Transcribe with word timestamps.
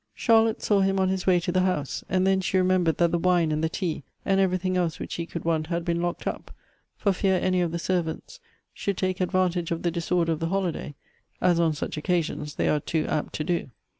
Charlotte 0.15 0.63
saw 0.63 0.79
him 0.79 0.99
on 0.99 1.09
his 1.09 1.27
way 1.27 1.39
to 1.39 1.51
the 1.51 1.59
house, 1.61 2.03
and 2.09 2.25
then 2.25 2.41
she 2.41 2.57
remembered 2.57 2.97
that 2.97 3.11
the 3.11 3.19
wine 3.19 3.51
and 3.51 3.63
the 3.63 3.69
tea, 3.69 4.03
and 4.25 4.39
every 4.39 4.57
thing 4.57 4.75
else 4.75 4.97
which 4.97 5.13
he 5.13 5.27
could 5.27 5.45
want, 5.45 5.67
had 5.67 5.85
been 5.85 6.01
locked 6.01 6.25
up, 6.25 6.49
for 6.97 7.13
fear 7.13 7.35
any 7.39 7.61
of 7.61 7.71
the 7.71 7.77
servants 7.77 8.39
should 8.73 8.97
take 8.97 9.21
advantage 9.21 9.69
of 9.69 9.83
the 9.83 9.91
disorder 9.91 10.31
of 10.31 10.39
the 10.39 10.47
holiday, 10.49 10.95
as 11.39 11.59
on 11.59 11.71
such 11.73 11.97
occasions 11.97 12.55
they 12.55 12.67
are 12.67 12.79
too 12.79 13.05
apt 13.09 13.33
to 13.33 13.43
do. 13.43 13.69